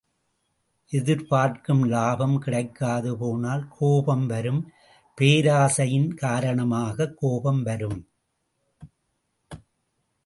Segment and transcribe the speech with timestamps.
[0.89, 4.71] எதிர்பார்க்கும் லாபம் கிடைக்காது போனால் கோபம் வரும்
[5.21, 8.07] பேராசையின் காரணமாகக் கோபம் வரும்.